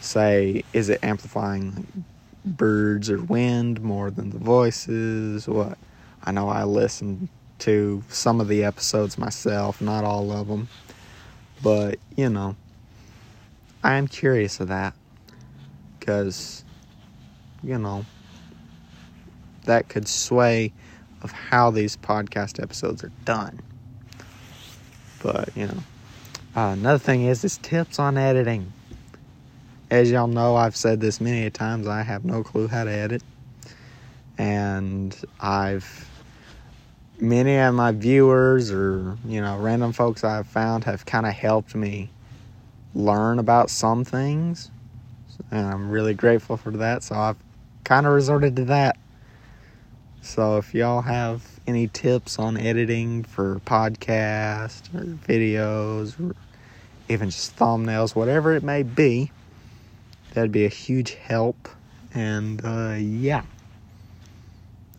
say, 0.00 0.64
is 0.72 0.88
it 0.88 0.98
amplifying 1.02 2.04
birds 2.44 3.10
or 3.10 3.18
wind 3.22 3.80
more 3.82 4.10
than 4.10 4.30
the 4.30 4.38
voices. 4.38 5.46
What? 5.46 5.78
I 6.24 6.32
know 6.32 6.48
I 6.48 6.64
listen 6.64 7.28
to 7.60 8.02
some 8.08 8.40
of 8.40 8.48
the 8.48 8.64
episodes 8.64 9.18
myself, 9.18 9.80
not 9.80 10.04
all 10.04 10.32
of 10.32 10.48
them. 10.48 10.68
But, 11.62 11.98
you 12.16 12.28
know, 12.28 12.56
I 13.84 13.94
am 13.94 14.08
curious 14.08 14.58
of 14.60 14.68
that 14.68 14.94
because, 15.98 16.64
you 17.62 17.78
know, 17.78 18.04
that 19.64 19.88
could 19.88 20.08
sway 20.08 20.72
of 21.22 21.30
how 21.30 21.70
these 21.70 21.96
podcast 21.96 22.60
episodes 22.60 23.04
are 23.04 23.12
done. 23.24 23.60
But, 25.22 25.56
you 25.56 25.66
know, 25.66 25.78
uh, 26.56 26.70
another 26.72 26.98
thing 26.98 27.24
is 27.24 27.44
is 27.44 27.58
tips 27.58 27.98
on 27.98 28.18
editing. 28.18 28.72
As 29.90 30.10
y'all 30.10 30.26
know, 30.26 30.56
I've 30.56 30.76
said 30.76 31.00
this 31.00 31.20
many 31.20 31.48
times, 31.50 31.86
I 31.86 32.02
have 32.02 32.24
no 32.24 32.42
clue 32.42 32.68
how 32.68 32.84
to 32.84 32.90
edit. 32.90 33.22
And 34.38 35.16
I've 35.40 36.08
many 37.20 37.56
of 37.56 37.74
my 37.74 37.92
viewers 37.92 38.72
or, 38.72 39.16
you 39.26 39.40
know, 39.40 39.56
random 39.58 39.92
folks 39.92 40.24
I've 40.24 40.46
found 40.46 40.84
have 40.84 41.06
kind 41.06 41.24
of 41.24 41.32
helped 41.32 41.74
me 41.74 42.10
learn 42.94 43.38
about 43.38 43.70
some 43.70 44.04
things. 44.04 44.70
And 45.50 45.66
I'm 45.66 45.90
really 45.90 46.14
grateful 46.14 46.56
for 46.56 46.70
that. 46.72 47.02
So 47.02 47.14
I've 47.14 47.36
kind 47.84 48.06
of 48.06 48.12
resorted 48.12 48.56
to 48.56 48.64
that. 48.66 48.96
So 50.20 50.56
if 50.56 50.74
y'all 50.74 51.02
have 51.02 51.51
any 51.66 51.88
tips 51.88 52.38
on 52.38 52.56
editing 52.56 53.24
for 53.24 53.60
podcasts 53.60 54.92
or 54.94 55.04
videos 55.04 56.18
or 56.18 56.34
even 57.08 57.30
just 57.30 57.56
thumbnails, 57.56 58.14
whatever 58.14 58.54
it 58.54 58.62
may 58.62 58.82
be, 58.82 59.30
That'd 60.34 60.52
be 60.52 60.64
a 60.64 60.70
huge 60.70 61.14
help. 61.14 61.68
And 62.14 62.64
uh, 62.64 62.96
yeah, 62.98 63.42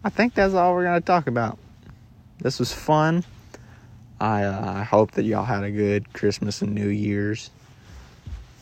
I 0.04 0.10
think 0.10 0.34
that's 0.34 0.54
all 0.54 0.74
we're 0.74 0.84
going 0.84 1.02
to 1.02 1.06
talk 1.06 1.28
about. 1.28 1.58
This 2.40 2.60
was 2.60 2.72
fun. 2.72 3.24
I, 4.20 4.44
uh, 4.44 4.74
I 4.76 4.84
hope 4.84 5.12
that 5.12 5.24
y'all 5.24 5.46
had 5.46 5.64
a 5.64 5.72
good 5.72 6.14
Christmas 6.14 6.62
and 6.62 6.74
New 6.74 6.88
Year's. 6.88 7.50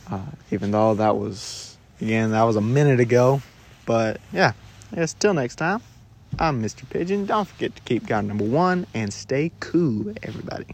Uh, 0.09 0.19
even 0.49 0.71
though 0.71 0.95
that 0.95 1.15
was, 1.15 1.77
again, 2.01 2.31
that 2.31 2.43
was 2.43 2.55
a 2.55 2.61
minute 2.61 2.99
ago. 2.99 3.41
But 3.85 4.19
yeah, 4.31 4.53
I 4.91 4.95
guess 4.95 5.13
till 5.13 5.33
next 5.33 5.55
time, 5.55 5.81
I'm 6.39 6.61
Mr. 6.61 6.89
Pigeon. 6.89 7.25
Don't 7.25 7.47
forget 7.47 7.75
to 7.75 7.81
keep 7.83 8.07
God 8.07 8.25
number 8.25 8.45
one 8.45 8.85
and 8.93 9.13
stay 9.13 9.53
cool, 9.61 10.13
everybody. 10.23 10.65